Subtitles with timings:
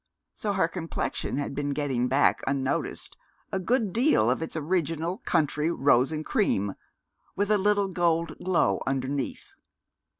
[0.33, 3.15] So her complexion had been getting back, unnoticed,
[3.51, 6.73] a good deal of its original country rose and cream,
[7.35, 9.53] with a little gold glow underneath.